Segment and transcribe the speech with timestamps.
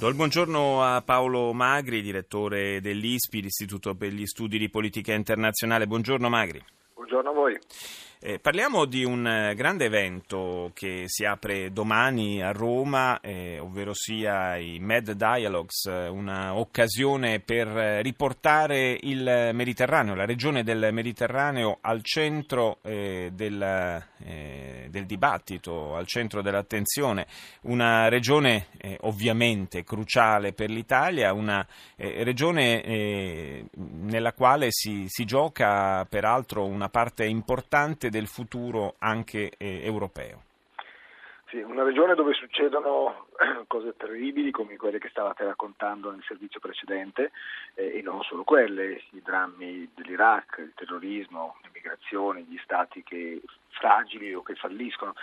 [0.00, 5.86] Do il buongiorno a Paolo Magri, direttore dell'ISPI, l'Istituto per gli Studi di Politica Internazionale.
[5.86, 6.58] Buongiorno Magri.
[6.94, 7.58] Buongiorno a voi.
[8.22, 13.94] Eh, parliamo di un eh, grande evento che si apre domani a Roma, eh, ovvero
[13.94, 21.78] sia i Med Dialogues, eh, un'occasione per eh, riportare il Mediterraneo, la regione del Mediterraneo
[21.80, 27.26] al centro eh, del, del, dibattito, al centro dell'attenzione.
[27.62, 28.66] Una regione
[29.00, 31.66] ovviamente cruciale per l'Italia, una
[31.96, 40.42] regione nella quale si, si gioca peraltro una parte importante del futuro anche eh, europeo.
[41.50, 43.26] Sì, una regione dove succedono
[43.66, 47.32] cose terribili come quelle che stavate raccontando nel servizio precedente
[47.74, 53.40] eh, e non solo quelle, i drammi dell'Iraq, il terrorismo, le migrazioni, gli stati che,
[53.70, 55.14] fragili o che falliscono.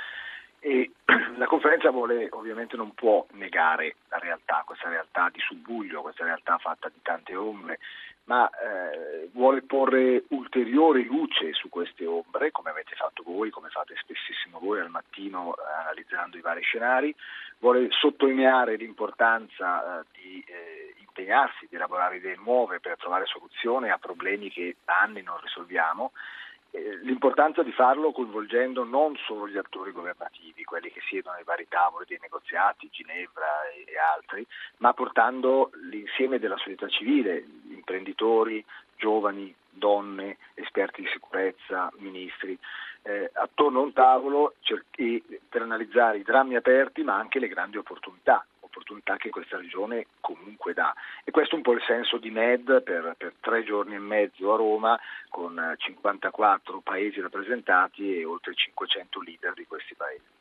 [0.59, 0.91] E
[1.37, 6.57] la conferenza vuole, ovviamente non può negare la realtà, questa realtà di subbuglio, questa realtà
[6.57, 7.79] fatta di tante ombre,
[8.23, 13.95] ma eh, vuole porre ulteriore luce su queste ombre, come avete fatto voi, come fate
[13.97, 17.15] spessissimo voi al mattino eh, analizzando i vari scenari,
[17.59, 23.97] vuole sottolineare l'importanza eh, di eh, impegnarsi, di elaborare idee nuove per trovare soluzioni a
[23.97, 26.11] problemi che da anni non risolviamo
[27.01, 32.05] l'importanza di farlo coinvolgendo non solo gli attori governativi, quelli che siedono ai vari tavoli
[32.07, 34.45] dei negoziati, Ginevra e altri,
[34.77, 38.63] ma portando l'insieme della società civile, imprenditori,
[38.95, 42.57] giovani, donne, esperti di sicurezza, ministri,
[43.03, 44.85] eh, attorno a un tavolo cer-
[45.47, 48.45] per analizzare i drammi aperti ma anche le grandi opportunità
[48.77, 50.93] opportunità che questa regione comunque dà.
[51.23, 54.53] E questo è un po' il senso di MED per, per tre giorni e mezzo
[54.53, 54.99] a Roma
[55.29, 60.36] con 54 paesi rappresentati e oltre 500 leader di questi paesi.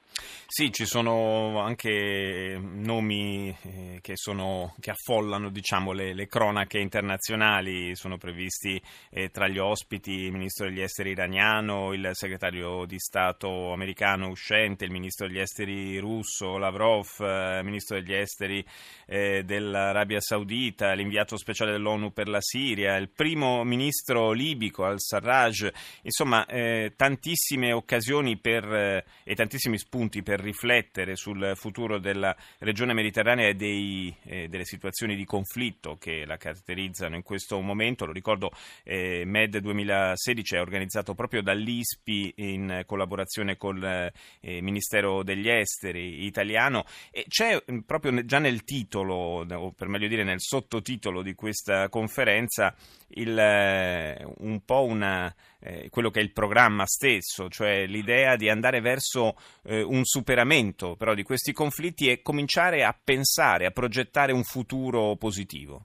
[0.49, 7.95] Sì, ci sono anche nomi eh, che, sono, che, affollano diciamo, le, le, cronache internazionali,
[7.97, 8.81] sono previsti
[9.11, 14.85] eh, tra gli ospiti il ministro degli esteri iraniano, il segretario di Stato americano uscente,
[14.85, 18.65] il ministro degli esteri russo Lavrov, eh, il ministro degli esteri
[19.07, 25.69] eh, dell'Arabia Saudita, l'inviato speciale dell'ONU per la Siria, il primo ministro libico al-Sarraj,
[26.03, 32.37] insomma eh, tantissime occasioni per, eh, e tantissimi spunti spunti per riflettere sul futuro della
[32.59, 38.05] regione mediterranea e dei, eh, delle situazioni di conflitto che la caratterizzano in questo momento.
[38.05, 38.51] Lo ricordo,
[38.85, 46.85] eh, MED 2016 è organizzato proprio dall'ISPI in collaborazione col eh, Ministero degli Esteri italiano
[47.11, 51.89] e c'è mm, proprio già nel titolo, o per meglio dire nel sottotitolo di questa
[51.89, 52.75] conferenza,
[53.09, 58.49] il, eh, un po' una, eh, quello che è il programma stesso, cioè l'idea di
[58.49, 64.33] andare verso eh, un superamento però di questi conflitti e cominciare a pensare, a progettare
[64.33, 65.85] un futuro positivo.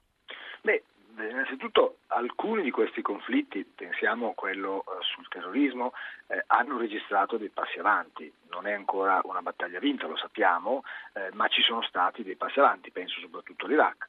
[0.62, 0.82] Beh,
[1.30, 5.92] innanzitutto alcuni di questi conflitti, pensiamo a quello eh, sul terrorismo,
[6.26, 8.32] eh, hanno registrato dei passi avanti.
[8.50, 10.82] Non è ancora una battaglia vinta, lo sappiamo,
[11.12, 14.08] eh, ma ci sono stati dei passi avanti, penso soprattutto all'Iraq.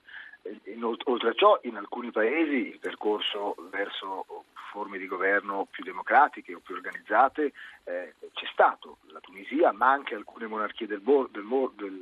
[1.06, 4.26] Oltre a ciò, in alcuni paesi il percorso verso
[4.74, 7.54] forme di governo più democratiche o più organizzate
[7.84, 11.46] eh, c'è stato, la Tunisia, ma anche alcune monarchie del, del,
[11.76, 12.00] del,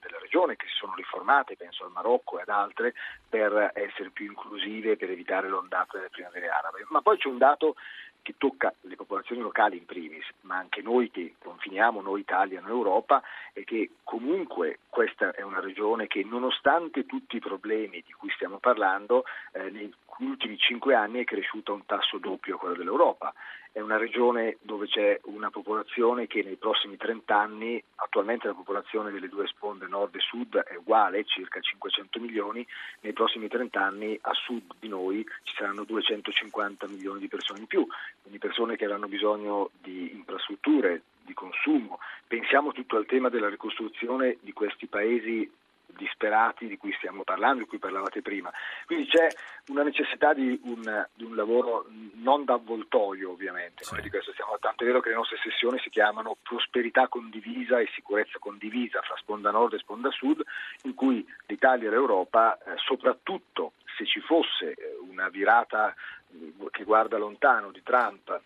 [0.00, 2.94] della regione che si sono riformate, penso al Marocco e ad altre,
[3.28, 6.86] per essere più inclusive, per evitare l'ondata delle primavere arabe.
[6.88, 7.74] Ma poi c'è un dato
[8.22, 12.70] che tocca le popolazioni locali in primis, ma anche noi che confiniamo, noi Italia, noi
[12.70, 18.30] Europa, e che comunque questa è una regione che nonostante tutti i problemi di cui
[18.30, 22.74] stiamo parlando, eh, negli ultimi cinque anni è cresciuta a un tasso doppio a quello
[22.74, 23.32] dell'Europa
[23.74, 29.10] è una regione dove c'è una popolazione che nei prossimi 30 anni, attualmente la popolazione
[29.10, 32.64] delle due sponde nord e sud è uguale, circa 500 milioni,
[33.00, 37.66] nei prossimi 30 anni a sud di noi ci saranno 250 milioni di persone in
[37.66, 37.84] più,
[38.22, 41.98] quindi persone che avranno bisogno di infrastrutture, di consumo.
[42.28, 45.50] Pensiamo tutto al tema della ricostruzione di questi paesi
[45.96, 48.52] disperati di cui stiamo parlando, di cui parlavate prima.
[48.86, 49.28] Quindi c'è
[49.68, 54.00] una necessità di un, di un lavoro non d'avvoltoio ovviamente, sì.
[54.00, 57.88] di questo stiamo, tanto è vero che le nostre sessioni si chiamano prosperità condivisa e
[57.94, 60.42] sicurezza condivisa fra sponda nord e sponda sud,
[60.82, 65.94] in cui l'Italia e l'Europa, eh, soprattutto se ci fosse eh, una virata
[66.32, 68.40] eh, che guarda lontano di Trump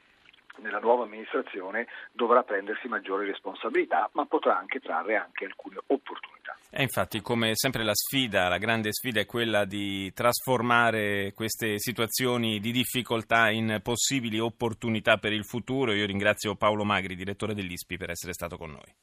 [0.61, 6.57] nella nuova amministrazione dovrà prendersi maggiori responsabilità, ma potrà anche trarre anche alcune opportunità.
[6.71, 12.61] E infatti, come sempre la sfida, la grande sfida è quella di trasformare queste situazioni
[12.61, 15.93] di difficoltà in possibili opportunità per il futuro.
[15.93, 18.95] Io ringrazio Paolo Magri, direttore dell'ISPI, per essere stato con noi.